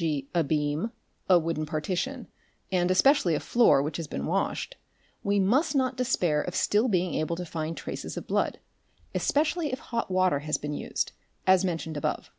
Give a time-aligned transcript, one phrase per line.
[0.00, 0.92] g., a beam,
[1.28, 2.28] a wooden partition,
[2.70, 4.76] and especially a floor, which has been washed,
[5.24, 8.60] we must not despair of still being able to find traces of blood,
[9.12, 11.10] especially if hot water has been used,
[11.48, 12.30] as mentioned above.